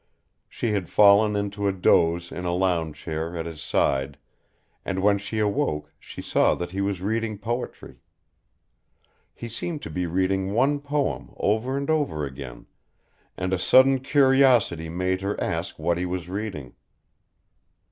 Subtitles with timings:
[0.49, 4.17] She had fallen into a doze in a lounge chair at his side,
[4.83, 7.97] and when she awoke she saw that he was reading poetry.
[9.35, 12.65] He seemed to be reading one poem over and over again,
[13.37, 16.73] and a sudden curiosity made her ask what he was reading.